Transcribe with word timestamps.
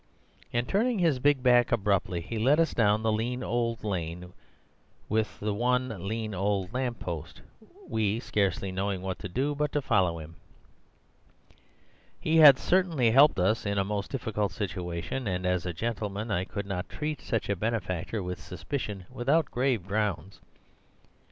And 0.51 0.67
turning 0.67 0.97
his 0.97 1.19
big 1.19 1.43
back 1.43 1.71
abruptly, 1.71 2.21
he 2.21 2.39
led 2.39 2.59
us 2.59 2.73
down 2.73 3.03
the 3.03 3.11
lean 3.11 3.43
old 3.43 3.83
lane 3.83 4.33
with 5.07 5.39
the 5.39 5.53
one 5.53 5.89
lean 6.07 6.33
old 6.33 6.73
lamp 6.73 6.97
post, 6.99 7.41
we 7.87 8.19
scarcely 8.19 8.71
knowing 8.71 9.03
what 9.03 9.19
to 9.19 9.29
do 9.29 9.53
but 9.53 9.71
to 9.73 9.79
follow 9.83 10.17
him. 10.17 10.37
He 12.19 12.37
had 12.37 12.57
certainly 12.57 13.11
helped 13.11 13.37
us 13.39 13.63
in 13.63 13.77
a 13.77 13.83
most 13.85 14.09
difficult 14.09 14.51
situation, 14.53 15.27
and, 15.27 15.45
as 15.45 15.67
a 15.67 15.71
gentleman, 15.71 16.31
I 16.31 16.45
could 16.45 16.65
not 16.65 16.89
treat 16.89 17.21
such 17.21 17.47
a 17.47 17.55
benefactor 17.55 18.23
with 18.23 18.41
suspicion 18.41 19.05
without 19.07 19.51
grave 19.51 19.85
grounds. 19.85 20.41